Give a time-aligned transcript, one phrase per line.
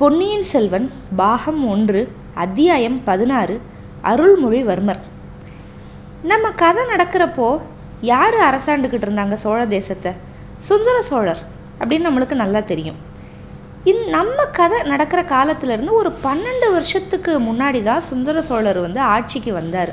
[0.00, 2.00] பொன்னியின் செல்வன் பாகம் ஒன்று
[2.34, 3.60] அத்தியாயம் பதினாறு
[4.02, 5.00] அருள்மொழிவர்மர்.
[6.22, 7.60] நம்ம கதை நடக்கிறப்போ
[8.00, 10.12] யார் அரசாண்டுக்கிட்டு இருந்தாங்க சோழ தேசத்தை?
[10.58, 11.40] சுந்தர சோழர்
[11.80, 12.96] அப்படின்னு நம்மளுக்கு நல்லா தெரியும்.
[13.84, 19.92] இந் நம்ம கதை நடக்கிற காலத்திலேருந்து ஒரு பன்னெண்டு வருஷத்துக்கு முன்னாடி தான் சுந்தர சோழர் வந்து ஆட்சிக்கு வந்தார்.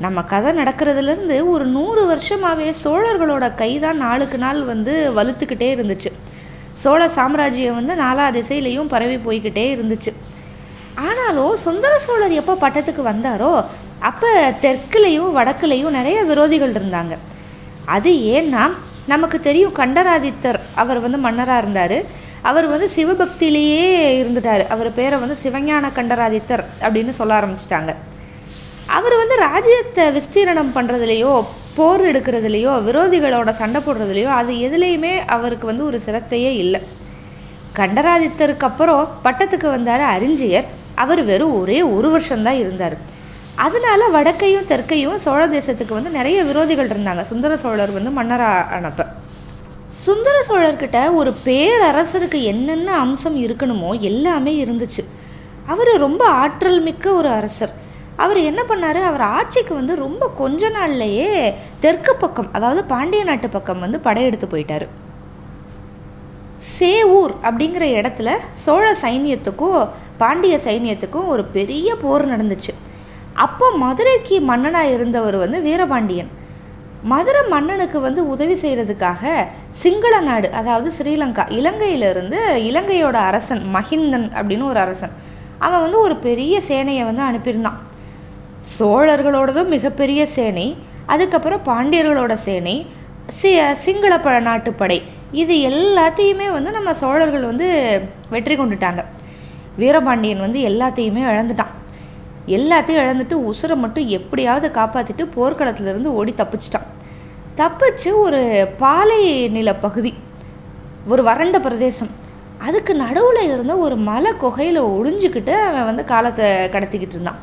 [0.00, 6.12] நம்ம கதை நடக்கிறதுலேருந்து ஒரு நூறு வருஷமாகவே சோழர்களோட கை தான் நாளுக்கு நாள் வந்து வலுத்துக்கிட்டே இருந்துச்சு.
[6.82, 10.12] சோழ சாம்ராஜ்யம் வந்து நாலா திசையிலையும் பரவி போய்கிட்டே இருந்துச்சு.
[11.06, 13.52] ஆனாலும் சுந்தர சோழர் எப்போ பட்டத்துக்கு வந்தாரோ
[14.08, 14.30] அப்போ
[14.64, 17.14] தெற்குலேயும் வடக்குலேயும் நிறைய விரோதிகள் இருந்தாங்க.
[17.96, 18.64] அது ஏன்னா
[19.12, 21.98] நமக்கு தெரியும் கண்டராதித்தர் அவர் வந்து மன்னராக இருந்தார்.
[22.50, 23.86] அவர் வந்து சிவபக்தியிலேயே
[24.20, 24.62] இருந்துட்டார்.
[24.74, 27.92] அவர் பேரை வந்து சிவஞான கண்டராதித்தர் அப்படின்னு சொல்ல ஆரம்பிச்சிட்டாங்க.
[28.98, 31.32] அவர் வந்து ராஜ்யத்தை விஸ்தீரணம் பண்ணுறதுலையோ
[31.78, 36.80] போர் எடுக்கிறதுலையோ விரோதிகளோட சண்டை போடுறதுலையோ அது எதுலேயுமே அவருக்கு வந்து ஒரு சிரத்தையே இல்லை.
[37.78, 40.68] கண்டராதித்தருக்கு அப்புறம் பட்டத்துக்கு வந்தார் அறிஞ்சியர்
[41.02, 42.96] அவர் வெறும் ஒரே ஒரு வருஷம்தான் இருந்தார்.
[43.66, 47.22] அதனால வடக்கையும் தெற்கையும் சோழ தேசத்துக்கு வந்து நிறைய விரோதிகள் இருந்தாங்க.
[47.22, 49.06] சுந்தர சோழர் வந்து மன்னரானப்ப
[50.06, 55.02] சுந்தர சோழர்கிட்ட ஒரு பேரரசருக்கு என்னென்ன அம்சம் இருக்கணுமோ எல்லாமே இருந்துச்சு.
[55.72, 57.74] அவர் ரொம்ப ஆற்றல் மிக்க ஒரு அரசர்.
[58.22, 59.00] அவர் என்ன பண்ணார்?
[59.10, 61.28] அவர் ஆட்சிக்கு வந்து ரொம்ப கொஞ்ச நாள்லையே
[61.84, 64.86] தெற்கு பக்கம் அதாவது பாண்டிய நாட்டு பக்கம் வந்து படையெடுத்து போயிட்டார்.
[66.78, 68.30] சேவூர் அப்படிங்கிற இடத்துல
[68.64, 69.80] சோழ சைனியத்துக்கும்
[70.22, 72.72] பாண்டிய சைனியத்துக்கும் ஒரு பெரிய போர் நடந்துச்சு.
[73.44, 76.30] அப்போ மதுரைக்கு மன்னனாக இருந்தவர் வந்து வீரபாண்டியன்.
[77.10, 79.32] மதுரை மன்னனுக்கு வந்து உதவி செய்கிறதுக்காக
[79.82, 85.14] சிங்கள நாடு அதாவது ஸ்ரீலங்கா இலங்கையிலிருந்து இலங்கையோட அரசன் மஹிந்தன் அப்படின்னு ஒரு அரசன்.
[85.66, 87.78] அவன் வந்து ஒரு பெரிய சேனையை வந்து அனுப்பியிருந்தான்.
[88.76, 90.66] சோழர்களோடதும் மிகப்பெரிய சேனை
[91.12, 92.76] அதுக்கப்புறம் பாண்டியர்களோட சேனை
[93.38, 93.50] சி
[93.84, 94.98] சிங்கள ப நாட்டுப்படை.
[95.42, 97.66] இது எல்லாத்தையுமே வந்து நம்ம சோழர்கள் வந்து
[98.34, 99.02] வெற்றி கொண்டுட்டாங்க.
[99.80, 101.74] வீரபாண்டியன் வந்து எல்லாத்தையுமே இழந்துட்டான்.
[102.56, 106.88] எல்லாத்தையும் இழந்துட்டு உசுரை மட்டும் எப்படியாவது காப்பாற்றிட்டு போர்க்களத்துலேருந்து ஓடி தப்பிச்சிட்டான்.
[107.60, 108.40] தப்பிச்சு ஒரு
[108.82, 109.20] பாலை
[109.56, 110.12] நில பகுதி
[111.12, 112.12] ஒரு வறண்ட பிரதேசம்.
[112.66, 117.40] அதுக்கு நடுவில் இருந்த ஒரு மலை குகையில் ஒழிஞ்சிக்கிட்டு அவன் வந்து காலத்தை கடத்திக்கிட்டு இருந்தான்.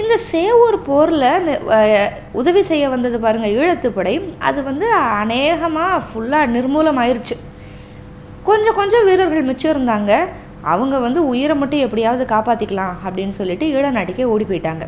[0.00, 1.28] இந்த சேவூர் போரில்
[2.40, 4.14] உதவி செய்ய வந்தது பாருங்கள் ஈழத்துப்படை.
[4.48, 4.86] அது வந்து
[5.20, 7.36] அநேகமாக ஃபுல்லாக நிர்மூலமாயிருச்சு.
[8.48, 10.12] கொஞ்சம் கொஞ்சம் வீரர்கள் மிச்சம் இருந்தாங்க.
[10.72, 14.86] அவங்க வந்து உயிரை மட்டும் எப்படியாவது காப்பாற்றிக்கலாம் அப்படின்னு சொல்லிட்டு ஈழ நாட்டுக்கே ஓடி போயிட்டாங்க.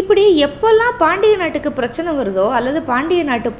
[0.00, 3.50] இப்படி எப்போல்லாம் பாண்டிய நாட்டுக்கு பிரச்சனை வருதோ அல்லது பாண்டிய நாட்டு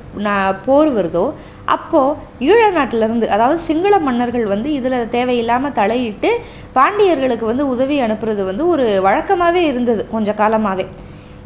[0.66, 1.24] போர் வருதோ
[1.66, 6.30] அப்போது ஈழ நாட்டிலேருந்து அதாவது சிங்கள மன்னர்கள் வந்து இதில் தேவையில்லாமல் தலையிட்டு
[6.76, 10.86] பாண்டியர்களுக்கு வந்து உதவி அனுப்புறது வந்து ஒரு வழக்கமாகவே இருந்தது கொஞ்சம் காலமாகவே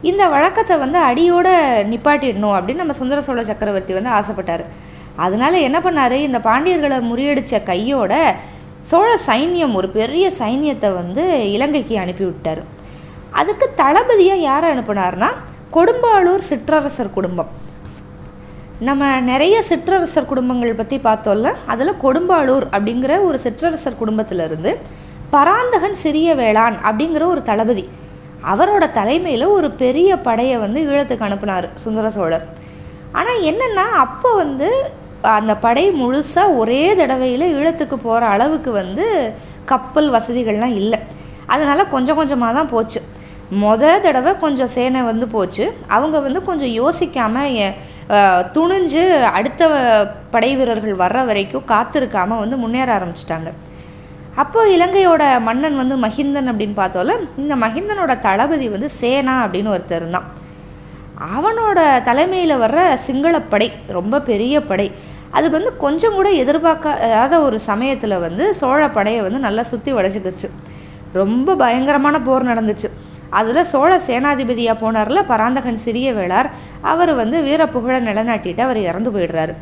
[0.03, 1.53] இந்த வழக்கத்தை வந்து அடியோடு
[1.93, 4.65] நிப்பாட்டிடணும் அப்படின்னு நம்ம சுந்தர சோழ சக்கரவர்த்தி வந்து ஆசைப்பட்டார்.
[5.17, 6.17] அதனால என்ன பண்ணார்?
[6.27, 8.15] இந்த பாண்டியர்களை முறியடித்த கையோட
[8.91, 12.63] சோழ சைன்யம் ஒரு பெரிய சைன்யத்தை வந்து இலங்கைக்கு அனுப்பி விட்டார்
[13.33, 15.31] அதுக்கு தளபதியாக யாரை அனுப்புனார்னா
[15.77, 17.51] கொடும்பாளூர் சிற்றரசர் குடும்பம்.
[18.85, 24.71] நம்ம நிறைய சிற்றரசர் குடும்பங்கள் பற்றி பார்த்தோம்ல அதில் கொடும்பாளூர் அப்படிங்கிற ஒரு சிற்றரசர் குடும்பத்திலிருந்து
[25.31, 27.85] பராந்தகன் சிறிய வேளாண் அப்படிங்கிற ஒரு தளபதி
[28.53, 32.45] அவரோட தலைமையில் ஒரு பெரிய படையை வந்து ஈழத்துக்கு அனுப்புனார் சுந்தர சோழர்.
[33.19, 34.69] ஆனால் என்னென்னா அப்போ வந்து
[35.39, 39.05] அந்த படை முழுசாக ஒரே தடவையில் ஈழத்துக்கு போகிற அளவுக்கு வந்து
[39.73, 41.01] கப்பல் வசதிகள்லாம் இல்லை.
[41.47, 43.01] அதனால் கொஞ்சம் கொஞ்சமாக தான் போச்சு.
[43.65, 45.65] மொதல் தடவை கொஞ்சம் சேனை வந்து போச்சு.
[45.97, 47.53] அவங்க வந்து கொஞ்சம் யோசிக்காமல்
[48.57, 49.03] துணிஞ்சு
[49.37, 49.63] அடுத்த
[50.35, 53.51] படை வீரர்கள் வர்ற வரைக்கும் காத்திருக்காமல் வந்து முன்னேற ஆரம்பிச்சிட்டாங்க.
[54.43, 60.29] அப்போ இலங்கையோட மன்னன் வந்து மஹிந்தன் அப்படின்னு பார்த்தோம்ல இந்த மஹிந்தனோட தளபதி வந்து சேனா அப்படின்னு ஒருத்தர் இருந்தான்.
[61.35, 61.79] அவனோட
[62.09, 63.69] தலைமையில் வர்ற சிங்களப்படை
[63.99, 64.89] ரொம்ப பெரிய படை
[65.39, 70.49] அது வந்து கொஞ்சம் கூட எதிர்பார்க்காத ஒரு சமயத்தில் வந்து சோழ படையை வந்து நல்லா சுற்றி வளைச்சிக்கிச்சு.
[71.21, 72.89] ரொம்ப பயங்கரமான போர் நடந்துச்சு.
[73.31, 76.51] அதில் சோழ சேனாதிபதியாக போனார்ல பராந்தகன் சிறிய வேளார்.
[76.81, 79.55] அவர் வந்து வீர புகழ நிலநாட்டிட்டு அவர் இறந்து போயிடுறாரு.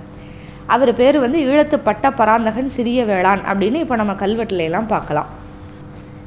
[0.67, 5.31] அவர் பேர் வந்து ஈழத்து பட்ட பராந்தகன் சிறிய வேளான் அப்படின்னு இப்போ நம்ம கல்வெட்டுல பார்க்கலாம்.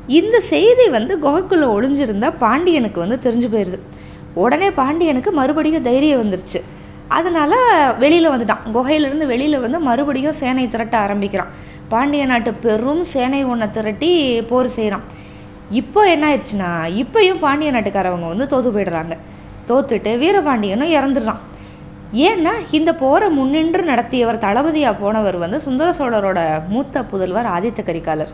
[0.07, 3.80] இந்த செய்தி வந்து குகைக்குள்ளே ஒளிஞ்சிருந்தா பாண்டியனுக்கு வந்து தெரிஞ்சு போயிடுது
[4.33, 6.60] உடனே பாண்டியனுக்கு மறுபடியும் தைரியம் வந்துருச்சு.
[7.07, 7.57] அதனால்
[7.98, 8.63] வெளியில் வந்துட்டான்.
[8.75, 11.51] குகையிலேருந்து வெளியில் வந்து மறுபடியும் சேனை திரட்ட ஆரம்பிக்கிறான்.
[11.90, 15.06] பாண்டிய நாட்டு பெரும் சேனை ஒன்றை திரட்டி போர் செய்கிறான்
[15.69, 16.69] இப்போ என்ன ஆயிடுச்சுன்னா
[17.02, 19.18] இப்போயும் பாண்டிய நாட்டுக்காரவங்க வந்து தோற்று போயிடுறாங்க.
[19.69, 21.42] தோத்துட்டு வீரபாண்டியனும் இறந்துடுறான்.
[22.14, 28.31] ஏன்னா இந்த போரை முன்னின்று நடத்தியவர் தளபதியாக போனவர் வந்து சுந்தர சோழரோட மூத்த புதல்வர் ஆதித்த கரிகாலர்.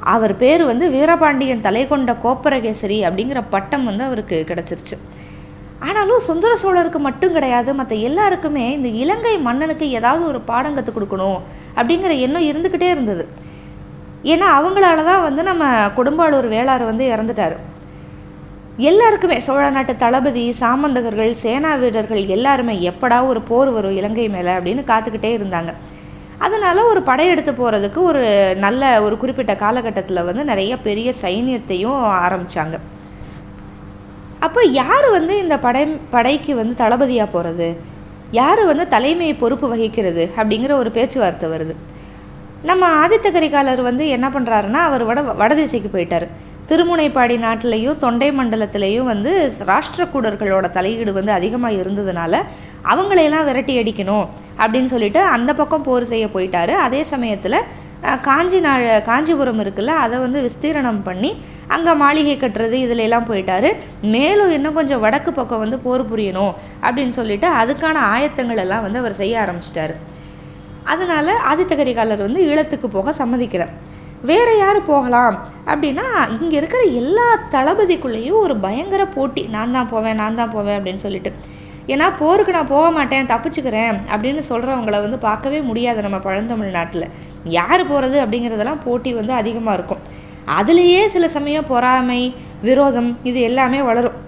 [0.00, 4.96] அவர் பேர் வந்து வீரபாண்டியன் தலை கொண்ட கோப்பரகேசரி அப்படிங்கிற பட்டம் வந்து அவருக்கு கிடச்சிருச்சு.
[5.80, 11.38] ஆனாலும் சுந்தர சோழருக்கு மட்டும் கிடையாது மற்ற எல்லாருக்குமே இந்த இலங்கை மன்னனுக்கு ஏதாவது ஒரு பாடம் கற்றுக் கொடுக்கணும்
[11.76, 13.26] அப்படிங்கிற எண்ணம் இருந்துக்கிட்டே இருந்தது.
[14.32, 15.64] ஏன்னா அவங்களால தான் வந்து நம்ம
[15.98, 17.56] கொடும்பாளூர் வேளார் வந்து இறந்துட்டார்.
[18.90, 24.82] எல்லாருக்குமே சோழ நாட்டு தளபதி சாமந்தகர்கள் சேனா வீரர்கள் எல்லாருமே எப்படா ஒரு போர் வரும் இலங்கை மேலே அப்படின்னு
[24.90, 25.72] காத்துக்கிட்டே இருந்தாங்க.
[26.46, 28.22] அதனால் ஒரு படையெடுத்து போகிறதுக்கு ஒரு
[28.64, 32.78] நல்ல ஒரு குறிப்பிட்ட காலகட்டத்தில் வந்து நிறைய பெரிய சைன்யத்தையும் ஆரம்பித்தாங்க
[34.46, 37.68] அப்போ யார் வந்து இந்த படை படைக்கு வந்து தளபதியாக போகிறது
[38.30, 41.74] யார் வந்து தலைமை பொறுப்பு வகிக்கிறது அப்படிங்கிற ஒரு பேச்சுவார்த்தை வருது.
[42.66, 46.26] நம்ம ஆதித்த கரிகாலர் வந்து என்ன பண்ணுறாருன்னா அவர் வட வடதிசைக்கு போயிட்டார்.
[46.70, 49.30] திருமுனைப்பாடி நாட்டிலையும் தொண்டை மண்டலத்திலையும் வந்து
[49.68, 52.40] ராஷ்டிரக்கூடர்களோட தலையீடு வந்து அதிகமாக இருந்ததுனால
[52.92, 54.26] அவங்களையெல்லாம் விரட்டி அடிக்கணும்
[54.62, 56.74] அப்படின்னு சொல்லிட்டு அந்த பக்கம் போர் செய்ய போயிட்டாரு.
[56.86, 57.58] அதே சமயத்தில்
[58.26, 61.32] காஞ்சி நாள் காஞ்சிபுரம் இருக்குல்ல அதை வந்து விஸ்தீரணம் பண்ணி
[61.76, 63.70] அங்கே மாளிகை கட்டுறது இதில் எல்லாம் போயிட்டாரு.
[64.16, 66.52] மேலும் இன்னும் கொஞ்சம் வடக்கு பக்கம் வந்து போர் புரியணும்
[66.86, 69.96] அப்படின்னு சொல்லிட்டு அதுக்கான ஆயத்தங்கள் எல்லாம் வந்து அவர் செய்ய ஆரம்பிச்சிட்டாரு.
[70.92, 73.72] அதனால் ஆதித்த கரிகாலர் வந்து ஈழத்துக்கு போக சம்மதிக்கிறார்.
[74.28, 75.36] வேறு யார் போகலாம்?
[75.72, 76.06] அப்படின்னா
[76.36, 79.42] இங்கே இருக்கிற எல்லா தளபதிக்குள்ளேயும் ஒரு பயங்கர போட்டி.
[79.54, 81.32] நான் தான் போவேன் நான் தான் போவேன் அப்படின்னு சொல்லிட்டு.
[81.92, 87.06] ஏன்னா போருக்கு நான் போக மாட்டேன் தப்பிச்சுக்கிறேன் அப்படின்னு சொல்கிறவங்கள வந்து பார்க்கவே முடியாது நம்ம பழந்தமிழ்நாட்டில்.
[87.58, 90.02] யார் போகிறது அப்படிங்கிறதெல்லாம் போட்டி வந்து அதிகமாக இருக்கும்.
[90.58, 92.22] அதுலேயே சில சமயம் பொறாமை
[92.66, 94.18] விரோதம் இது எல்லாமே வளரும்.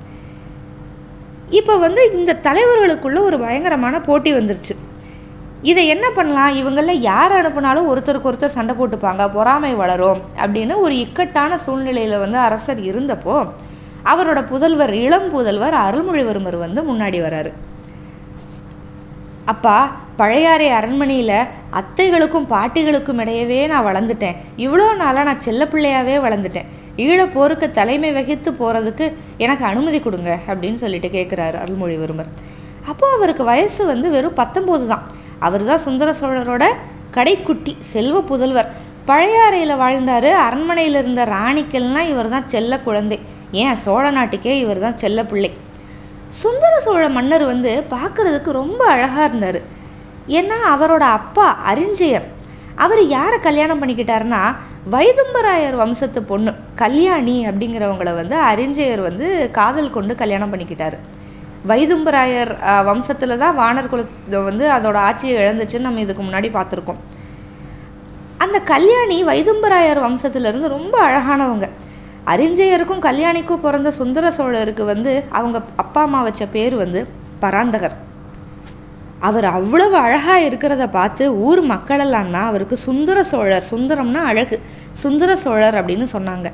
[1.58, 4.74] இப்போ வந்து இந்த தலைவர்களுக்குள்ள ஒரு பயங்கரமான போட்டி வந்துருச்சு.
[5.62, 6.52] இதை என்ன பண்ணலாம்?
[6.60, 12.80] இவங்களில் யார் அனுப்புனாலும் ஒருத்தருக்கு ஒருத்தர் சண்டை போட்டுப்பாங்க பொறாமை வளரும் அப்படின்னு ஒரு இக்கட்டான சூழ்நிலையில் வந்து அரசர்
[12.90, 13.36] இருந்தப்போ
[14.12, 17.50] அவரோட புதல்வர் இளம் புதல்வர் அருள்மொழிவர்மர் வந்து முன்னாடி வராரு.
[19.44, 19.76] அப்பா
[20.16, 21.36] பழையாறை அரண்மனையில்
[21.80, 24.38] அத்தைகளுக்கும் பாட்டிகளுக்கும் இடையவே நான் வளர்ந்துட்டேன்.
[24.64, 26.68] இவ்வளோ நாளாக நான் செல்ல பிள்ளையாவே வளர்ந்துட்டேன்.
[26.96, 29.06] ஈழப்போருக்கு தலைமை வகித்து போகிறதுக்கு
[29.44, 32.30] எனக்கு அனுமதி கொடுங்க அப்படின்னு சொல்லிட்டு கேட்குறாரு அருள்மொழிவர்மர்.
[32.90, 35.06] அப்போது அவருக்கு வயசு வந்து வெறும் பத்தொம்போது தான்.
[35.46, 36.64] அவர் தான் சுந்தர சோழரோட
[37.16, 38.70] கடைக்குட்டி செல்வ புதல்வர்.
[39.06, 40.30] பழையாறையில் வாழ்ந்தார்.
[40.46, 43.18] அரண்மனையில் இருந்த ராணிக்கெல்லாம் இவர் தான் செல்ல குழந்தை.
[43.62, 43.76] ஏன்?
[43.84, 45.50] சோழ நாட்டுக்கே இவர் தான் செல்ல பிள்ளை.
[46.40, 49.60] சுந்தர சோழ மன்னர் வந்து பார்க்குறதுக்கு ரொம்ப அழகாக இருந்தார்.
[50.38, 52.26] ஏன்னா அவரோட அப்பா அரிஞ்சயர்.
[52.84, 54.42] அவர் யாரை கல்யாணம் பண்ணிக்கிட்டாருன்னா
[54.92, 59.26] வைதும்பராயர் வம்சத்து பொண்ணு கல்யாணி அப்படிங்கிறவங்கள வந்து அரிஞ்சயர் வந்து
[59.58, 60.98] காதல் கொண்டு கல்யாணம் பண்ணிக்கிட்டாரு.
[61.68, 62.52] வைதும்பராயர்
[62.88, 67.00] வம்சத்தில் தான் வானர் குலத்தை வந்து அதோட ஆட்சியை இழந்துச்சுன்னு நம்ம இதுக்கு முன்னாடி பார்த்துருக்கோம்.
[68.44, 71.68] அந்த கல்யாணி வைதும்பராயர் வம்சத்துலேருந்து ரொம்ப அழகானவங்க.
[72.32, 77.00] அறிஞ்சயருக்கும் கல்யாணிக்கும் பிறந்த சுந்தர சோழருக்கு வந்து அவங்க அப்பா அம்மா வச்ச பேர் வந்து
[77.42, 77.96] பராந்தகர்.
[79.28, 84.58] அவர் அவ்வளவு அழகாக இருக்கிறத பார்த்து ஊர் மக்களெல்லாம் தான் அவருக்கு சுந்தர சோழர் சுந்தரம்னா அழகு.
[85.02, 86.48] சுந்தர சோழர் அப்படின்னு சொன்னாங்க.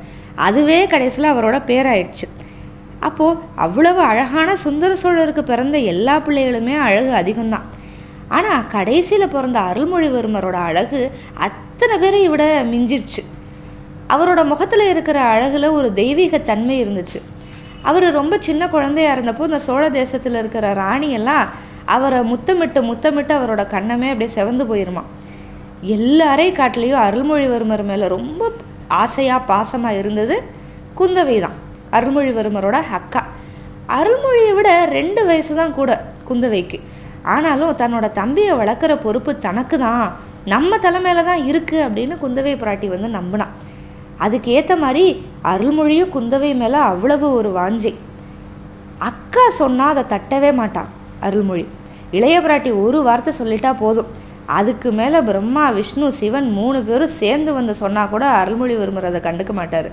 [0.47, 2.27] அதுவே கடைசியில் அவரோட பேராயிடுச்சு.
[3.01, 7.67] அப்போது அவ்வளவு அழகான சுந்தர சோழருக்கு பிறந்த எல்லா பிள்ளைகளுமே அழகு அதிகம்தான்.
[8.29, 13.23] ஆனால் கடைசியில் பிறந்த அருள்மொழிவர்மரோட அழகு அத்தனை பேரை விட மிஞ்சிருச்சு.
[14.09, 17.21] அவரோட முகத்தில் இருக்கிற அழகில் ஒரு தெய்வீக தன்மை இருந்துச்சு.
[17.83, 21.47] அவர் ரொம்ப சின்ன குழந்தையா இருந்தப்போ இந்த சோழ தேசத்தில் இருக்கிற ராணியெல்லாம்
[21.85, 25.03] அவரை முத்தமிட்டு முத்தமிட்டு அவரோட கண்ணமே அப்படியே செவந்து போயிருமா.
[25.83, 28.53] எல்லாரை காட்டிலையும் அருள்மொழிவர்மர் மேலே ரொம்ப
[28.89, 30.43] ஆசையாக பாசமாக இருந்தது
[30.99, 31.57] குந்தவை தான்
[31.97, 33.23] அருள்மொழிவர்மரோட அக்கா.
[33.97, 35.91] அருள்மொழியை விட ரெண்டு வயசு தான் கூட
[36.29, 36.79] குந்தவைக்கு.
[37.35, 40.07] ஆனாலும் தன்னோட தம்பியை வளர்க்குற பொறுப்பு தனக்கு தான்.
[40.53, 43.55] நம்ம தலைமையில தான் இருக்குது அப்படின்னு குந்தவை பிராட்டி வந்து நம்பினான்.
[44.25, 45.05] அதுக்கேற்ற மாதிரி
[45.53, 47.93] அருள்மொழியும் குந்தவை மேலே அவ்வளவு ஒரு வாஞ்சை.
[49.09, 50.93] அக்கா சொன்னால் அதை தட்டவே மாட்டான்
[51.29, 51.65] அருள்மொழி.
[52.19, 54.11] இளைய பிராட்டி ஒரு வார்த்தை சொல்லிட்டா போதும்.
[54.59, 58.75] அதுக்கு மேலே பிரம்மா விஷ்ணு சிவன் மூணு பேரும் சேர்ந்து வந்து சொன்னால் கூட அருள்மொழி
[59.11, 59.91] அதை கண்டுக்க மாட்டார்.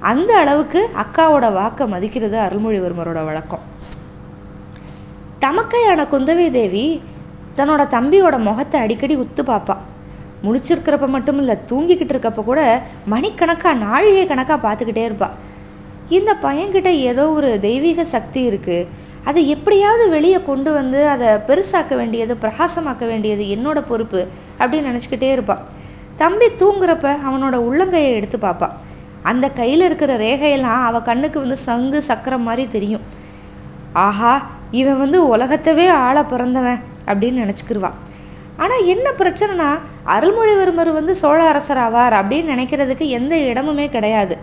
[0.00, 3.64] அந்த அளவுக்கு அக்காவோட வாக்கை மதிக்கிறது அருள்மொழிவர்மரோட வழக்கம்.
[5.40, 7.02] தமக்கையான குந்தவை தேவி
[7.56, 9.76] தன்னோட தம்பியோட முகத்தை அடிக்கடி உத்து பார்ப்பா
[10.44, 12.60] முடிச்சிருக்கிறப்ப மட்டும் இல்லை தூங்கிக்கிட்டு இருக்கப்ப கூட
[13.06, 15.28] மணிக்கணக்காக நாழிகை கணக்காக பார்த்துக்கிட்டே இருப்பா.
[16.08, 18.88] இந்த பையன்கிட்ட ஏதோ ஒரு தெய்வீக சக்தி இருக்குது
[19.24, 25.64] அதை எப்படியாவது வெளியே கொண்டு வந்து அதை பெருசாக்க வேண்டியது பிரகாசமாக்க வேண்டியது என்னோட பொறுப்பு அப்படின்னு நினச்சிக்கிட்டே இருப்பாள்
[26.16, 28.68] தம்பி தூங்குறப்ப அவனோட உள்ளங்கையை எடுத்து பார்ப்பா
[29.30, 33.06] அந்த கையில் இருக்கிற ரேகையெல்லாம் அவள் கண்ணுக்கு வந்து சங்கு சக்கரம் மாதிரி தெரியும்.
[34.06, 34.34] ஆஹா
[34.80, 37.90] இவன் வந்து உலகத்தவே ஆள பிறந்தவன் அப்படின்னு நினச்சிக்கிருவா.
[38.64, 39.70] ஆனால் என்ன பிரச்சனைனா
[40.14, 44.34] அருள்மொழிவர்மர் வந்து சோழ அரசர் ஆவார் அப்படின்னு நினைக்கிறதுக்கு எந்த இடமுமே கிடையாது.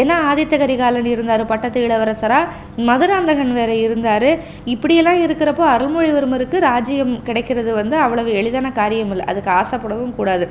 [0.00, 2.50] ஏன்னா ஆதித்த கரிகாலன் இருந்தார் பட்டத்து இளவரசராக
[2.88, 4.30] மதுராந்தகன் வேற இருந்தார்.
[4.74, 10.46] இப்படியெல்லாம் இருக்கிறப்போ அருள்மொழிவர்மருக்கு ராஜ்யம் கிடைக்கிறது வந்து அவ்வளவு எளிதான காரியம் இல்லை அதுக்கு ஆசைப்படவும் கூடாது.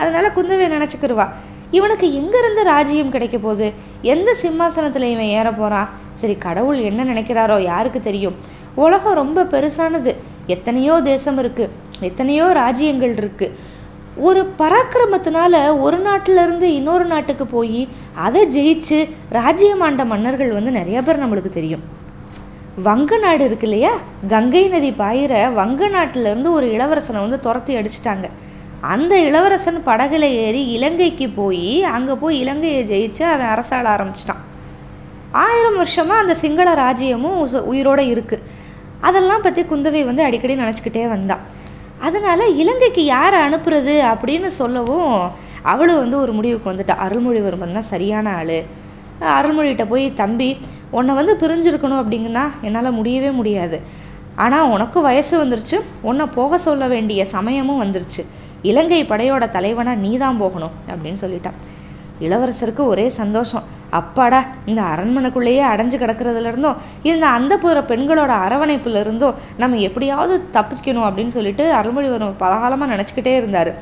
[0.00, 1.26] அதனால குந்தவை நினச்சிக்கிருவா?
[1.76, 3.68] இவனுக்கு எங்கேருந்து ராஜ்யம் கிடைக்க போகுது?
[4.14, 8.36] எந்த சிம்மாசனத்தில் இவன் ஏற போகிறான் சரி கடவுள் என்ன நினைக்கிறாரோ யாருக்கு தெரியும்?
[8.84, 10.12] உலகம் ரொம்ப பெருசானது.
[10.54, 11.72] எத்தனையோ தேசம் இருக்குது
[12.08, 13.54] எத்தனையோ ராஜ்யங்கள் இருக்குது
[14.28, 17.82] ஒரு பராக்கிரமத்தினால ஒரு நாட்டிலேருந்து இன்னொரு நாட்டுக்கு போய்
[18.26, 18.98] அதை ஜெயிச்சு
[19.38, 21.84] ராஜ்யமாண்ட மன்னர்கள் வந்து நிறைய பேர் நம்மளுக்கு தெரியும்.
[22.88, 23.92] வங்க நாடு இருக்கு இல்லையா?
[24.28, 28.28] கங்கை நதி பாயிற வங்க நாட்டிலேருந்து ஒரு இளவரசனை வந்து துரத்தி அடிச்சிட்டாங்க.
[28.90, 34.42] அந்த இளவரசன் படகுல ஏறி இலங்கைக்கு போய் அங்கே போய் இலங்கையை ஜெயிச்சு அவன் அரசாள ஆரம்பிச்சிட்டான்.
[35.44, 37.38] ஆயிரம் வருஷமாக அந்த சிங்கள ராஜ்யமும்
[37.72, 38.38] உயிரோடு உயிரோட
[39.08, 41.44] அதெல்லாம் பற்றி குந்தவை வந்து அடிக்கடி நினச்சிக்கிட்டே வந்தான்
[42.06, 45.14] அதனால இலங்கைக்கு யாரை அனுப்புறது அப்படின்னு சொல்லவும்
[45.72, 46.94] அவளும் வந்து ஒரு முடிவுக்கு வந்துட்டா.
[47.04, 48.58] அருள்மொழிவர்மன் தான் சரியான ஆள்.
[49.38, 50.48] அருள்மொழிகிட்ட போய் தம்பி
[50.90, 53.78] உன்னை வந்து பிரிஞ்சிருக்கணும் அப்படிங்கன்னா என்னால் முடியவே முடியாது.
[54.44, 55.76] ஆனால் உனக்கு வயசு வந்துருச்சு.
[56.02, 58.22] உன்னை போக சொல்ல வேண்டிய சமயமும் வந்துருச்சு.
[58.70, 61.58] இலங்கை படையோட தலைவனாக நீ தான் போகணும் அப்படின்னு சொல்லிட்டான்.
[62.26, 63.64] இளவரசருக்கு ஒரே சந்தோஷம்.
[63.98, 64.40] அப்பாடா
[64.70, 66.78] இந்த அரண்மனைக்குள்ளேயே அடைஞ்சு கிடக்கிறதுலேருந்தும்
[67.10, 73.72] இந்த போகிற பெண்களோட அரவணைப்புலேருந்தும் நம்ம எப்படியாவது தப்பிக்கணும் அப்படின்னு சொல்லிட்டு அருள்மொழிவர்மர் பலகாலமாக நினச்சிக்கிட்டே இருந்தார்.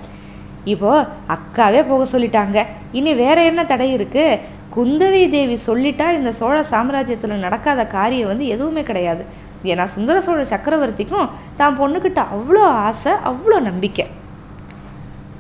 [0.73, 2.59] இப்போது அக்காவே போக சொல்லிட்டாங்க.
[2.99, 4.41] இனி வேற என்ன தடை இருக்குது
[4.77, 9.23] குந்தவை தேவி சொல்லிட்டா இந்த சோழ சாம்ராஜ்யத்தில் நடக்காத காரியம் வந்து எதுவுமே கிடையாது.
[9.71, 14.07] ஏன்னா சுந்தர சோழ சக்கரவர்த்திக்கும் தான் பொண்ணுக்கிட்ட அவ்வளோ ஆசை அவ்வளோ நம்பிக்கை.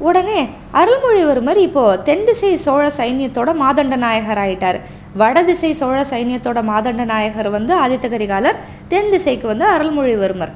[0.07, 0.41] உடனே
[0.81, 4.79] அருள்மொழிவர்மர் இப்போது தென் திசை சோழ சைன்யத்தோட மாதண்ட நாயகர் ஆயிட்டார்.
[5.21, 8.61] வடதிசை சோழ சைன்யத்தோட மாதண்ட நாயகர் வந்து ஆதித்த கரிகாலர்
[8.93, 10.53] தென் திசைக்கு வந்து அருள்மொழிவர்மர்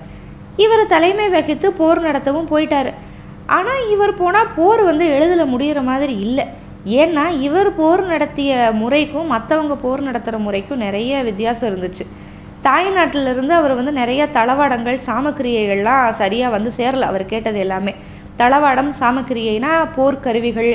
[0.65, 2.91] இவர் தலைமை வகித்து போர் நடத்தவும் போயிட்டார்.
[3.57, 6.45] ஆனால் இவர் போனால் போர் வந்து எழுதல முடியிற மாதிரி இல்லை.
[7.01, 12.05] ஏன்னா இவர் போர் நடத்திய முறைக்கும் மற்றவங்க போர் நடத்துகிற முறைக்கும் நிறைய வித்தியாசம் இருந்துச்சு.
[12.67, 17.95] தாய்நாட்டிலிருந்து அவர் வந்து நிறைய தளவாடங்கள் சாமக்கிரியைகள்லாம் சரியாக வந்து சேரல அவர் கேட்டது எல்லாமே.
[18.41, 20.71] தளவாடம் சாமக்கிரியைனா போர்க்கருவிகள்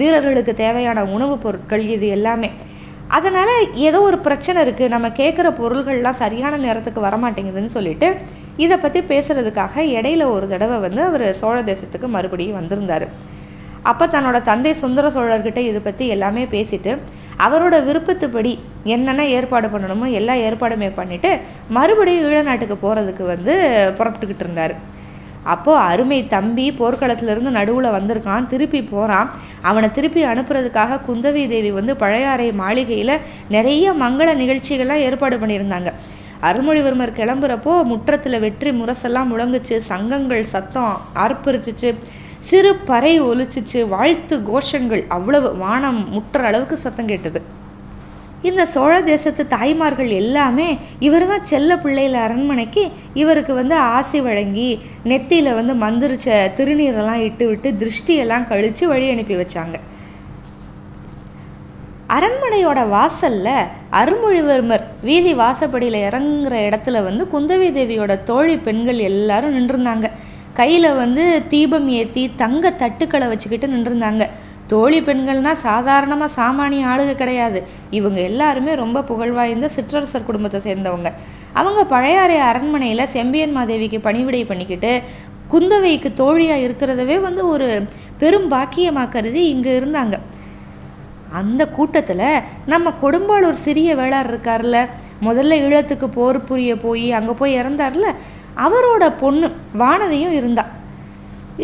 [0.00, 2.48] வீரர்களுக்கு தேவையான உணவுப் பொருட்கள் இது எல்லாமே.
[3.16, 3.52] அதனால்
[3.88, 8.08] ஏதோ ஒரு பிரச்சனை இருக்குது நம்ம கேட்குற பொருள்கள்லாம் சரியான நேரத்துக்கு வரமாட்டேங்குதுன்னு சொல்லிட்டு
[8.64, 13.06] இதை பற்றி பேசுகிறதுக்காக இடையில ஒரு தடவை வந்து அவர் சோழ தேசத்துக்கு மறுபடியும் வந்திருந்தார்.
[13.90, 16.92] அப்போ தன்னோட தந்தை சுந்தர சோழர்கிட்ட இதை பற்றி எல்லாமே பேசிட்டு
[17.44, 18.52] அவரோட விருப்பத்துப்படி
[18.94, 21.30] என்னென்ன ஏற்பாடு பண்ணணுமோ எல்லா ஏற்பாடுமே பண்ணிவிட்டு
[21.76, 23.54] மறுபடியும் ஈழ நாட்டுக்கு போகிறதுக்கு வந்து
[23.98, 24.74] புறப்பட்டுக்கிட்டு இருந்தார்.
[25.54, 28.46] அப்போது அருமை தம்பி போர்க்களத்திலிருந்து நடுவில் வந்திருக்கான்.
[28.52, 29.30] திருப்பி போகிறான்
[29.68, 33.22] அவனை திருப்பி அனுப்புறதுக்காக குந்தவி தேவி வந்து பழையாறை மாளிகையில்
[33.54, 35.92] நிறைய மங்கள நிகழ்ச்சிகள்லாம் ஏற்பாடு பண்ணியிருந்தாங்க.
[36.48, 39.76] அருள்மொழிவர்மர் கிளம்புறப்போ முற்றத்தில் வெற்றி முரசெல்லாம் முழங்குச்சு.
[39.90, 41.90] சங்கங்கள் சத்தம் ஆர்ப்பரிச்சிச்சு.
[42.48, 43.80] சிறு பறை ஒலிச்சிச்சு.
[43.94, 45.04] வாழ்த்து கோஷங்கள்.
[45.16, 47.40] அவ்வளவு வானம் முட்டுற அளவுக்கு சத்தம் கேட்டது.
[48.48, 50.68] இந்த சோழ தேசத்து தாய்மார்கள் எல்லாமே
[51.06, 52.82] இவர் தான் செல்ல பிள்ளையில அரண்மனைக்கு
[53.22, 54.68] இவருக்கு வந்து ஆசி வழங்கி
[55.10, 59.76] நெத்தியில் வந்து மந்திரிச்ச திருநீரெல்லாம் இட்டு விட்டு திருஷ்டியெல்லாம் கழித்து வழி அனுப்பி வச்சாங்க.
[62.16, 63.48] அரண்மனையோட வாசல்ல
[64.00, 70.08] அருள்மொழிவர்மர் வீதி வாசப்படியில் இறங்குற இடத்துல வந்து குந்தவி தேவியோட தோழி பெண்கள் எல்லாரும் நின்றுருந்தாங்க.
[70.60, 74.24] கையில் வந்து தீபம் ஏற்றி தங்க தட்டுக்களை வச்சுக்கிட்டு நின்றுருந்தாங்க.
[74.72, 77.58] தோழி பெண்கள்னால் சாதாரணமாக சாமானிய ஆளுக கிடையாது.
[77.98, 81.10] இவங்க எல்லாருமே ரொம்ப புகழ்வாய்ந்த சிற்றரசர் குடும்பத்தை சேர்ந்தவங்க.
[81.52, 84.92] அவங்க பழையாறை அரண்மனையில் செம்பியன் மாதேவிக்கு பணிவிடை பண்ணிக்கிட்டு
[85.52, 87.68] குந்தவைக்கு தோழியாக இருக்கிறதவே வந்து ஒரு
[88.18, 90.16] பெரும் பாக்கியமாக கருதி இங்கே இருந்தாங்க.
[91.40, 92.28] அந்த கூட்டத்தில்
[92.72, 94.78] நம்ம கொடும்பாளூர் சிறிய வேளார் இருக்கார்ல
[95.26, 98.08] முதல்ல ஈழத்துக்கு போர் புரிய போய் அங்கே போய் இறந்தார்ல
[98.66, 99.46] அவரோட பொண்ணு
[99.78, 100.64] வானதியும் இருந்தா.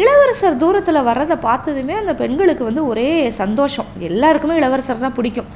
[0.00, 3.08] இளவரசர் தூரத்தில் வர்றதை பார்த்ததுமே அந்த பெண்களுக்கு வந்து ஒரே
[3.40, 3.88] சந்தோஷம்.
[4.08, 5.50] எல்லாருக்குமே இளவரசர்னால் பிடிக்கும்.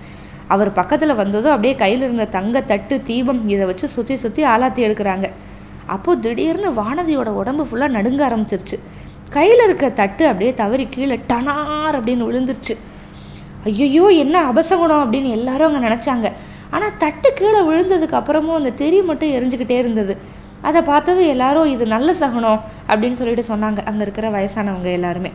[0.55, 5.29] அவர் பக்கத்தில் வந்ததும் அப்படியே கையில் இருந்த தங்க தட்டு தீபம் இதை வச்சு சுற்றி சுற்றி ஆலாத்தி எடுக்கிறாங்க.
[5.95, 8.77] அப்போது திடீர்னு வானதியோட உடம்பு ஃபுல்லாக நடுங்க ஆரம்பிச்சிருச்சு.
[9.37, 12.77] கையில் இருக்க தட்டு அப்படியே தவறி கீழே டனார் அப்படின்னு விழுந்துருச்சு.
[13.71, 16.29] ஐயோ என்ன அபசகுணம் அப்படின்னு எல்லாரும் அங்கே நினச்சாங்க.
[16.77, 20.15] ஆனால் தட்டு கீழே விழுந்ததுக்கு அப்புறமும் அந்த தெரி மட்டும் எரிஞ்சுக்கிட்டே இருந்தது.
[20.69, 22.61] அதை பார்த்தது எல்லாரும் இது நல்ல சகுனம்.
[22.91, 23.81] அப்படின்னு சொல்லிட்டு சொன்னாங்க.
[23.91, 25.33] அங்கே இருக்கிற வயசானவங்க எல்லாருமே.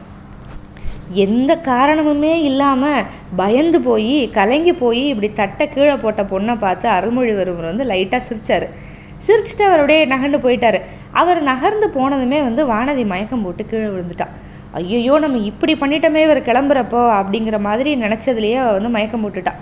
[1.26, 3.08] எந்த காரணமுமே இல்லாமல்
[3.40, 8.68] பயந்து போய் கலங்கி போய் இப்படி தட்டை கீழே போட்ட பொண்ணை பார்த்து அருள்மொழிவர்மர் வந்து லைட்டாக சிரித்தார்
[9.26, 10.80] சிரிச்சுட்டு அவர் அப்படியே நகர்ந்து போயிட்டார்.
[11.22, 14.34] அவர் நகர்ந்து போனதுமே வந்து வானதி மயக்கம் போட்டு கீழே விழுந்துட்டான்
[14.80, 19.60] ஐயோ நம்ம இப்படி பண்ணிட்டோமே இவர் கிளம்புறப்போ அப்படிங்கிற மாதிரி நினச்சதுலேயே அவள் வந்து மயக்கம் போட்டுட்டான்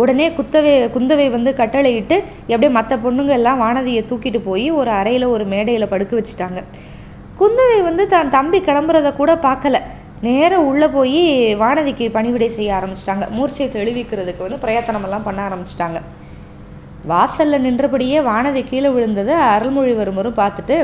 [0.00, 2.16] உடனே குத்தவை குந்தவை வந்து கட்டளையிட்டு
[2.52, 6.60] எப்படியே மற்ற பொண்ணுங்க எல்லாம் வானதியை தூக்கிட்டு போய் ஒரு அறையில் ஒரு மேடையில் படுக்க வச்சுட்டாங்க.
[7.40, 9.78] குந்தவை வந்து தான் தம்பி கிளம்புறத கூட பார்க்கல.
[10.26, 11.22] நேராக உள்ளே போய்
[11.62, 13.24] வானதிக்கு பணிவிடை செய்ய ஆரம்பிச்சிட்டாங்க.
[13.36, 15.98] மூர்ச்சையை தெளிவிக்கிறதுக்கு வந்து பிரயத்தனமெல்லாம் பண்ண ஆரம்பிச்சிட்டாங்க.
[17.12, 20.76] வாசலில் நின்றபடியே வானதி கீழே விழுந்ததை அருள்மொழிவர்மரும் பார்த்துட்டு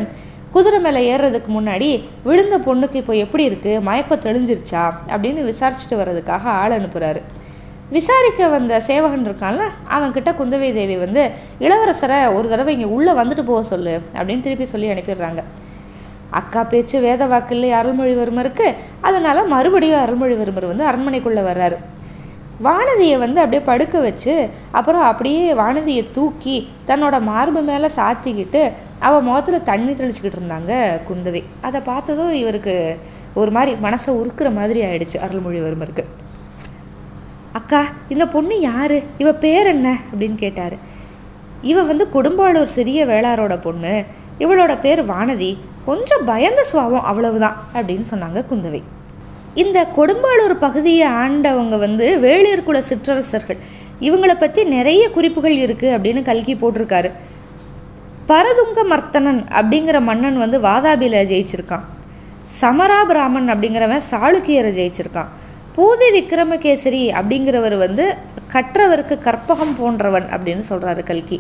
[0.55, 1.89] குதிரை மேலே ஏறுறதுக்கு முன்னாடி
[2.29, 4.83] விழுந்த பொண்ணுக்கு இப்போ எப்படி இருக்குது மயக்கம் தெளிஞ்சிருச்சா?
[5.13, 7.21] அப்படின்னு விசாரிச்சுட்டு வர்றதுக்காக ஆள் அனுப்புகிறாரு
[7.97, 9.65] விசாரிக்க வந்த சேவகன் இருக்கான்ல
[9.97, 11.23] அவன்கிட்ட குந்தவை தேவி வந்து
[11.67, 15.43] இளவரசரை ஒரு தடவை இங்கே உள்ளே வந்துட்டு போக சொல்லு அப்படின்னு திருப்பி சொல்லி அனுப்பிடுறாங்க.
[16.33, 18.75] அக்கா பேச்சு வேத வாக்கில்லையே அருள்மொழிவர்மருக்கு.
[19.01, 21.77] அதனால் மறுபடியும் அருள்மொழிவர்மர் வந்து அரண்மனைக்குள்ளே வர்றாரு.
[22.65, 29.63] வானதியை வந்து அப்படியே படுக்க வச்சு அப்புறம் அப்படியே வானதியை தூக்கி தன்னோட மார்பு மேலே சாத்திக்கிட்டு அவள் முகத்தில்
[29.63, 31.45] தண்ணி தெளிச்சுக்கிட்டு இருந்தாங்க குந்தவி.
[31.61, 32.99] அதை பார்த்ததும் இவருக்கு
[33.35, 36.05] ஒரு மாதிரி மனசை உருக்குற மாதிரி ஆயிடுச்சு அருள்மொழிவர்மருக்கு.
[37.53, 38.95] அக்கா இந்த பொண்ணு யார்?
[39.19, 39.99] இவ பேர் என்ன?
[40.13, 40.77] அப்படின்னு கேட்டார்.
[41.63, 44.05] இவ வந்து கொடும்பாளூர் சிறிய வேளாரோட பொண்ணு.
[44.39, 45.57] இவளோட பேர் வானதி.
[45.87, 48.83] கொஞ்சம் பயந்த சுவாவம் அவ்வளவுதான் அப்படின்னு சொன்னாங்க குந்தவை.
[49.63, 53.59] இந்த கொடும்பாளூர் பகுதியை ஆண்டவங்க வந்து வேளியர் குல சிற்றரசர்கள்
[54.07, 57.11] இவங்களை பற்றி நிறைய குறிப்புகள் இருக்குது அப்படின்னு கல்கி போட்டிருக்காரு.
[58.31, 61.87] பரதுங்க மர்த்தனன் அப்படிங்கிற மன்னன் வந்து வாதாபியில் ஜெயிச்சிருக்கான்.
[62.61, 65.31] சமராபிராமன் அப்படிங்கிறவன் சாளுக்கியரை ஜெயிச்சிருக்கான்.
[65.77, 68.07] பூதி விக்ரமகேசரி அப்படிங்கிறவர் வந்து
[68.55, 71.39] கற்றவருக்கு கற்பகம் போன்றவன் அப்படின்னு சொல்கிறாரு கல்கி.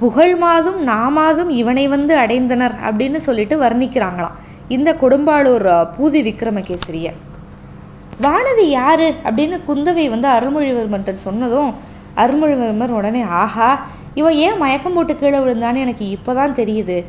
[0.00, 4.36] புகழ் மாதும் நாமாதும் இவனை வந்து அடைந்தனர் அப்படின்னு சொல்லிட்டு வர்ணிக்கிறாங்களாம்.
[4.68, 7.08] இந்த கொடும்பாளூர் பூதி விக்ரமகேசரிய.
[8.24, 9.08] வானதி யாரு?
[9.24, 11.70] அப்படின்னு குந்தவை வந்து அருள்மொழிவர்மன் சொன்னதும்
[12.16, 13.70] அருள்மொழிவர்மர் உடனே ஆஹா
[14.14, 17.04] இவன் ஏன் மயக்கம் போட்டு கீழே விழுந்தான்னு எனக்கு இப்போ தான் தெரியுது.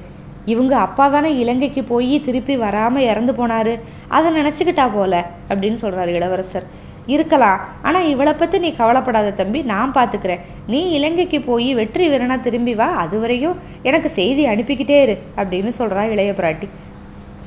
[0.45, 3.74] இவங்க அப்பா தானே இலங்கைக்கு போய் திருப்பி வராமல் இறந்து போனார்.
[4.07, 6.67] அதை நினச்சிக்கிட்டா போல அப்படின்னு சொல்கிறார் இளவரசர்.
[7.08, 7.60] இருக்கலாம்.
[7.88, 12.88] ஆனால் இவளை பற்றி நீ கவலைப்படாத தம்பி நான் பார்த்துக்கிறேன் நீ இலங்கைக்கு போய் வெற்றி வீரனா திரும்பி வா
[13.03, 13.55] அது வரையும்
[13.89, 16.70] எனக்கு செய்தி அனுப்பிக்கிட்டே இரு அப்படின்னு சொல்கிறா இளைய பிராட்டி.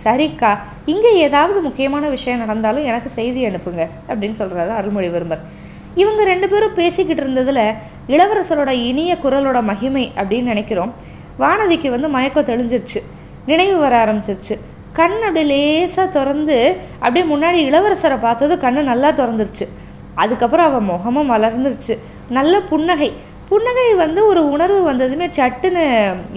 [0.04, 0.50] சரிக்கா
[0.92, 5.42] இங்கே ஏதாவது முக்கியமான விஷயம் நடந்தாலும் எனக்கு செய்தி அனுப்புங்க அப்படின்னு சொல்கிறாரு அருள்மொழிவர்மர்.
[6.02, 7.66] இவங்க ரெண்டு பேரும் பேசிக்கிட்டு இருந்ததில்
[8.14, 10.94] இளவரசரோட இனிய குரலோட மகிமை அப்படின்னு நினைக்கிறோம்.
[11.42, 13.00] வானதிக்கு வந்து மயக்கம் தெளிஞ்சிருச்சு.
[13.46, 14.56] நினைவு வர ஆரம்பிச்சிருச்சு.
[14.98, 16.56] கண் அப்படியே லேசாக திறந்து
[17.00, 19.64] அப்படியே முன்னாடி இளவரசரை பார்த்தது கண்ணு நல்லா திறந்துருச்சு.
[20.14, 21.94] அதுக்கப்புறம் அவள் முகமும் மலர்ந்துருச்சு
[22.28, 23.12] நல்ல புன்னகை.
[23.48, 25.82] புன்னகை வந்து ஒரு உணர்வு வந்ததுமே சட்டுன்னு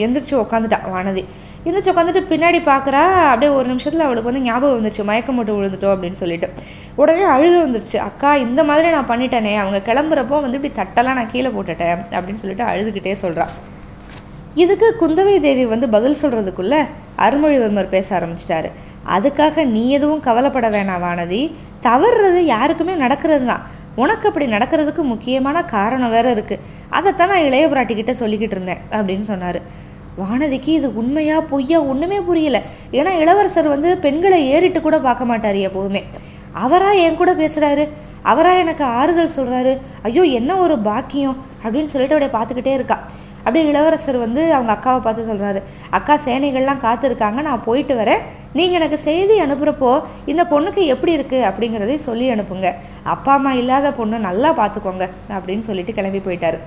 [0.05, 1.23] எந்திரிச்சு உக்காந்துட்டான் வானதி.
[1.65, 5.03] எந்திரிச்சு உட்காந்துட்டு பின்னாடி பார்க்குறா அப்படியே ஒரு நிமிஷத்தில் அவளுக்கு வந்து ஞாபகம் வந்துருச்சு.
[5.03, 6.49] மயக்கம் மட்டும் விழுந்துட்டோம் அப்படின்னு சொல்லிட்டு.
[6.95, 7.97] உடனே அழுக வந்துருச்சு.
[8.09, 9.55] அக்கா இந்த மாதிரி நான் பண்ணிட்டேனே.
[9.63, 11.99] அவங்க கிளம்புறப்போ வந்து இப்படி தட்டெல்லாம் நான் கீழே போட்டுட்டேன்.
[12.12, 13.49] அப்படின்னு சொல்லிட்டு அழுதுகிட்டே சொல்கிறான்
[14.55, 16.79] இதுக்கு குந்தவை தேவி வந்து பதில் சொல்கிறதுக்குள்ளே
[17.25, 18.69] அருள்மொழிவர்மர் பேச ஆரம்பிச்சிட்டாரு.
[19.15, 21.41] அதுக்காக நீ எதுவும் கவலைப்பட வேணாம் வானதி.
[21.88, 23.65] தவறுறது யாருக்குமே நடக்கிறது தான்
[24.03, 26.63] உனக்கு அப்படி நடக்கிறதுக்கு முக்கியமான காரணம் வேற இருக்குது
[26.97, 29.60] அதைத்தான் நான் இளைய பிராட்டிக்கிட்ட சொல்லிக்கிட்டு இருந்தேன் அப்படின்னு சொன்னார்.
[30.21, 32.58] வானதிக்கு இது உண்மையா பொய்யா ஒன்றுமே புரியல.
[32.97, 36.01] ஏன்னா இளவரசர் வந்து பெண்களை ஏறிட்டு கூட பார்க்க மாட்டார் எப்போதுமே.
[36.65, 37.86] அவரா என் கூட பேசுகிறாரு
[38.32, 39.73] அவரா எனக்கு ஆறுதல் சொல்கிறாரு
[40.08, 42.97] ஐயோ என்ன ஒரு பாக்கியம் அப்படின்னு சொல்லிட்டு அப்படியே பார்த்துக்கிட்டே இருக்கா.
[43.43, 45.60] அப்படியே இளவரசர் வந்து அவங்க அக்காவை பார்த்து சொல்கிறாரு
[45.97, 48.23] அக்கா சேனைகள்லாம் காத்திருக்காங்க நான் போயிட்டு வரேன்.
[48.58, 49.91] நீங்கள் எனக்கு செய்தி அனுப்புகிறப்போ
[50.32, 52.69] இந்த பொண்ணுக்கு எப்படி இருக்குது அப்படிங்கிறதையும் சொல்லி அனுப்புங்க.
[53.15, 56.60] அப்பா அம்மா இல்லாத பொண்ணு நல்லா பார்த்துக்கோங்க அப்படின்னு சொல்லிட்டு கிளம்பி போயிட்டாரு.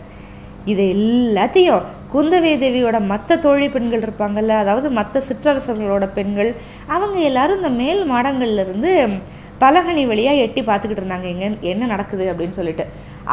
[0.71, 6.51] இது எல்லாத்தையும் குந்தவை தேவியோட மற்ற தோழி பெண்கள் இருப்பாங்கல்ல அதாவது மற்ற சிற்றரசர்களோட பெண்கள்
[6.95, 8.91] அவங்க எல்லாரும் இந்த மேல் மாடங்கள்லேருந்து
[9.63, 11.27] பலகனி வழியாக எட்டி பார்த்துக்கிட்டு இருந்தாங்க.
[11.33, 12.85] எங்க என்ன நடக்குது அப்படின்னு சொல்லிட்டு.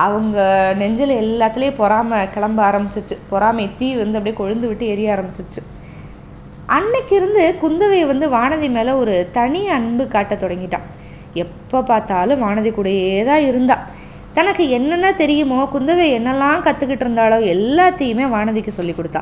[0.05, 0.37] அவங்க
[0.81, 3.17] நெஞ்சில் எல்லாத்துலேயும் பொறாமை கிளம்ப ஆரம்பிச்சிருச்சு.
[3.31, 5.61] பொறாமை தீ வந்து அப்படியே கொழுந்து விட்டு எரிய ஆரம்பிச்சிருச்சு.
[6.77, 10.87] அன்னைக்கு இருந்து குந்தவை வந்து வானதி மேலே ஒரு தனி அன்பு காட்ட தொடங்கிட்டான்
[11.43, 13.75] எப்போ பார்த்தாலும் வானதி கூடயே தான் இருந்தா.
[14.37, 19.21] தனக்கு என்னென்ன தெரியுமோ குந்தவை என்னெல்லாம் கற்றுக்கிட்டு இருந்தாலோ எல்லாத்தையுமே வானதிக்கு சொல்லி கொடுத்தா.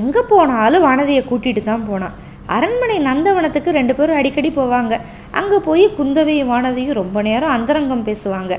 [0.00, 2.14] எங்கே போனாலும் வானதியை கூட்டிகிட்டு தான் போனான்
[2.54, 4.94] அரண்மனை நந்தவனத்துக்கு ரெண்டு பேரும் அடிக்கடி போவாங்க.
[5.38, 8.54] அங்கே போய் குந்தவையும் வானதியும் ரொம்ப நேரம் அந்தரங்கம் பேசுவாங்க.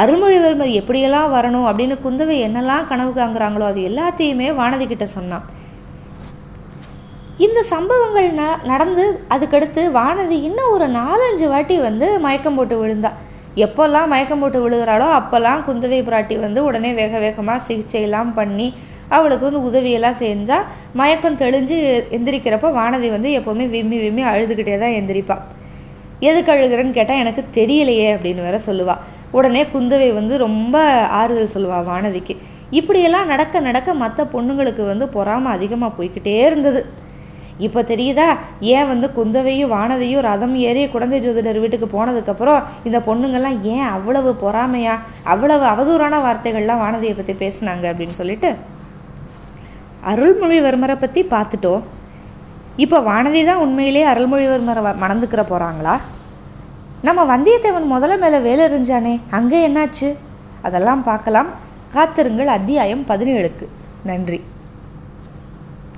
[0.00, 5.46] அருள்மொழிவர்மர் எப்படியெல்லாம் வரணும் அப்படின்னு குந்தவை என்னெல்லாம் கனவு காங்குறாங்களோ அது எல்லாத்தையுமே வானதி கிட்ட சொன்னான்.
[7.46, 13.10] இந்த சம்பவங்கள் ந நடந்து அதுக்கடுத்து வானதி இன்னும் ஒரு நாலஞ்சு வாட்டி வந்து மயக்கம் போட்டு விழுந்தா.
[13.64, 18.66] எப்போல்லாம் மயக்கம் போட்டு விழுகிறாளோ அப்போல்லாம் குந்தவை பிராட்டி வந்து உடனே வேக வேகமாக சிகிச்சையெல்லாம் பண்ணி
[19.16, 20.66] அவளுக்கு வந்து உதவியெல்லாம் செஞ்சால்
[21.00, 21.76] மயக்கம் தெளிஞ்சு
[22.16, 25.44] எந்திரிக்கிறப்ப வானதி வந்து எப்போவுமே விம்மி விம்மி அழுதுகிட்டே தான் எந்திரிப்பாள்
[26.20, 29.02] எதுக்கு அழுகிறேன்னு கேட்டால் எனக்கு தெரியலையே அப்படின்னு வேற சொல்லுவாள்
[29.36, 30.76] உடனே குந்தவை வந்து ரொம்ப
[31.18, 32.34] ஆறுதல் சொல்லுவாள் வானதிக்கு.
[32.78, 36.80] இப்படியெல்லாம் நடக்க நடக்க மற்ற பொண்ணுங்களுக்கு வந்து பொறாமல் அதிகமாக போய்கிட்டே இருந்தது.
[37.66, 38.26] இப்போ தெரியுதா?
[38.74, 44.94] ஏன் வந்து குந்தவையும் வானதியும் ரதம் ஏறி குழந்தை ஜோதிடர் வீட்டுக்கு போனதுக்கப்புறம் இந்த பொண்ணுங்கள்லாம் ஏன் அவ்வளவு பொறாமையா
[45.32, 48.50] அவ்வளவு அவதூறான வார்த்தைகள்லாம் வானதியை பற்றி பேசினாங்க அப்படின்னு சொல்லிட்டு
[50.10, 51.82] அருள்மொழிவர்மரை பற்றி பார்த்துட்டோம்.
[52.84, 55.94] இப்போ வானதி தான் உண்மையிலே அருள்மொழிவர்மரை மணந்துக்கிற போகிறாங்களா
[57.02, 60.16] நம்ம வந்தியத்தேவன் முதல்ல மேலே வேலை எறிஞ்சானே அங்கே என்னாச்சு?
[60.62, 61.46] அதெல்லாம் பார்க்கலாம்.
[61.90, 63.66] காத்திருங்கள் அத்தியாயம் பதினேழுக்கு.
[64.04, 64.42] நன்றி.